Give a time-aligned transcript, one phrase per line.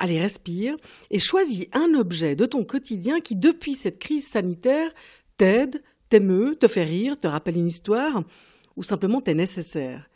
[0.00, 0.76] allez respire,
[1.10, 4.90] et choisis un objet de ton quotidien qui, depuis cette crise sanitaire,
[5.36, 8.24] t'aide, t'émeut, te fait rire, te rappelle une histoire,
[8.76, 10.08] ou simplement t'est nécessaire.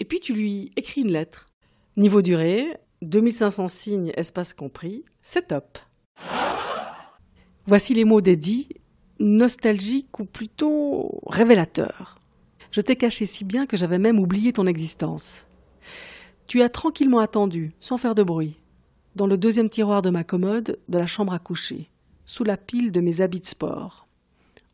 [0.00, 1.50] Et puis tu lui écris une lettre.
[1.96, 5.78] Niveau durée, 2500 signes, espace compris, c'est top.
[7.66, 8.68] Voici les mots d'Eddie,
[9.18, 12.18] nostalgiques ou plutôt révélateurs.
[12.70, 15.46] Je t'ai caché si bien que j'avais même oublié ton existence.
[16.46, 18.56] Tu as tranquillement attendu, sans faire de bruit,
[19.14, 21.88] dans le deuxième tiroir de ma commode de la chambre à coucher,
[22.26, 24.06] sous la pile de mes habits de sport.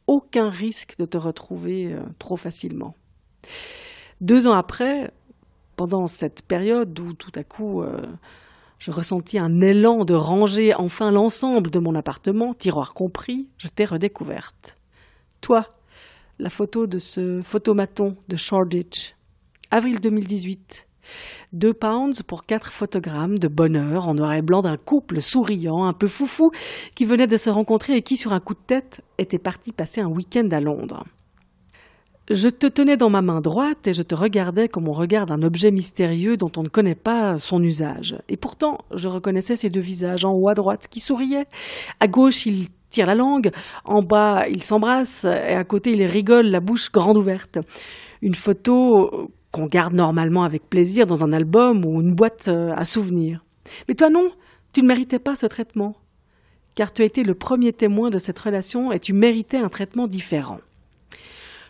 [0.06, 2.95] Aucun risque de te retrouver euh, trop facilement.
[4.20, 5.12] Deux ans après,
[5.76, 8.02] pendant cette période où tout à coup euh,
[8.78, 13.84] je ressentis un élan de ranger enfin l'ensemble de mon appartement, tiroir compris, je t'ai
[13.84, 14.76] redécouverte.
[15.40, 15.66] Toi,
[16.38, 19.15] la photo de ce photomaton de Shoreditch.
[19.70, 20.90] Avril 2018.
[21.52, 25.92] Deux pounds pour quatre photogrammes de bonheur en noir et blanc d'un couple souriant, un
[25.92, 26.52] peu foufou,
[26.94, 30.00] qui venait de se rencontrer et qui, sur un coup de tête, était parti passer
[30.00, 31.04] un week-end à Londres.
[32.30, 35.42] Je te tenais dans ma main droite et je te regardais comme on regarde un
[35.42, 38.16] objet mystérieux dont on ne connaît pas son usage.
[38.28, 41.48] Et pourtant, je reconnaissais ces deux visages en haut à droite qui souriaient.
[41.98, 43.50] À gauche, ils tirent la langue,
[43.84, 47.58] en bas, ils s'embrassent, et à côté, ils rigolent, la bouche grande ouverte.
[48.22, 52.84] Une photo qu'on garde normalement avec plaisir dans un album ou une boîte euh, à
[52.84, 53.45] souvenirs.
[53.88, 54.30] Mais toi non,
[54.73, 55.96] tu ne méritais pas ce traitement,
[56.74, 60.06] car tu as été le premier témoin de cette relation et tu méritais un traitement
[60.06, 60.60] différent.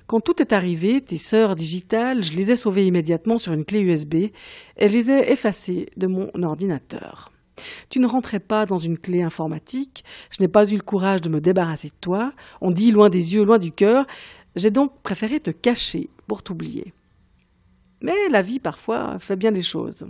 [0.07, 3.81] Quand tout est arrivé, tes sœurs digitales, je les ai sauvées immédiatement sur une clé
[3.81, 7.31] USB et je les ai effacées de mon ordinateur.
[7.91, 11.29] Tu ne rentrais pas dans une clé informatique, je n'ai pas eu le courage de
[11.29, 14.07] me débarrasser de toi, on dit loin des yeux, loin du cœur,
[14.57, 16.93] j'ai donc préféré te cacher pour t'oublier.
[18.01, 20.07] Mais la vie parfois fait bien des choses.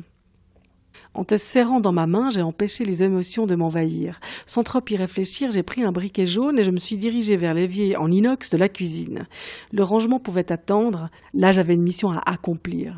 [1.13, 4.21] En te serrant dans ma main, j'ai empêché les émotions de m'envahir.
[4.47, 7.55] Sans trop y réfléchir, j'ai pris un briquet jaune et je me suis dirigé vers
[7.55, 9.27] l'évier en inox de la cuisine.
[9.73, 12.97] Le rangement pouvait attendre, là j'avais une mission à accomplir.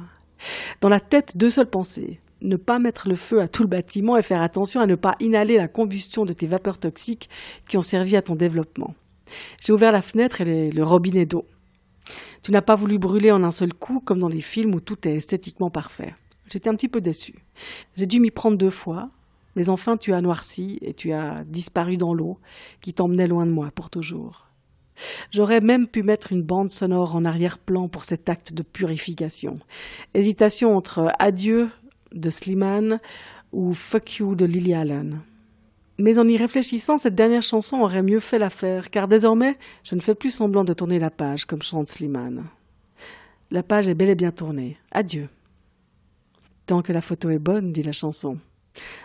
[0.81, 2.21] Dans la tête, deux seules pensées.
[2.43, 5.15] Ne pas mettre le feu à tout le bâtiment et faire attention à ne pas
[5.21, 7.31] inhaler la combustion de tes vapeurs toxiques
[7.69, 8.95] qui ont servi à ton développement.
[9.61, 11.47] J'ai ouvert la fenêtre et le robinet d'eau.
[12.43, 15.07] Tu n'as pas voulu brûler en un seul coup comme dans les films où tout
[15.07, 16.15] est esthétiquement parfait.
[16.51, 17.35] J'étais un petit peu déçu.
[17.97, 19.11] J'ai dû m'y prendre deux fois,
[19.57, 22.39] mais enfin tu as noirci et tu as disparu dans l'eau
[22.81, 24.49] qui t'emmenait loin de moi pour toujours.
[25.31, 29.59] J'aurais même pu mettre une bande sonore en arrière-plan pour cet acte de purification.
[30.15, 31.71] Hésitation entre Adieu
[32.13, 33.01] de Slimane
[33.53, 35.23] ou Fuck You de Lily Allen.
[36.03, 40.01] Mais en y réfléchissant, cette dernière chanson aurait mieux fait l'affaire, car désormais, je ne
[40.01, 42.45] fais plus semblant de tourner la page comme chante Slimane.
[43.53, 44.79] La page est bel et bien tournée.
[44.91, 45.29] Adieu.
[46.67, 48.41] Tant que la photo est bonne, dit la chanson.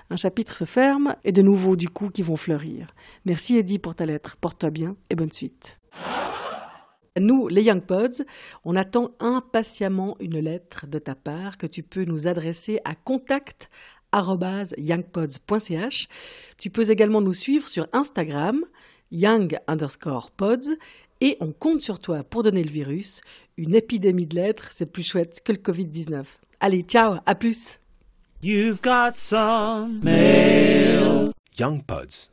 [0.10, 2.88] Un chapitre se ferme et de nouveaux du coup qui vont fleurir.
[3.26, 4.36] Merci Eddie pour ta lettre.
[4.38, 5.78] Porte-toi bien et bonne suite.
[7.20, 8.24] Nous, les Young Pods,
[8.64, 13.70] on attend impatiemment une lettre de ta part que tu peux nous adresser à contact
[14.14, 16.08] youngpods.ch.
[16.58, 18.64] Tu peux également nous suivre sur Instagram,
[19.12, 20.76] young underscore pods,
[21.22, 23.22] et on compte sur toi pour donner le virus.
[23.58, 26.26] Une épidémie de lettres, c'est plus chouette que le Covid-19.
[26.60, 27.80] Allez, ciao, à plus.
[28.42, 31.32] You've got some mail.
[31.58, 32.30] Young Pods.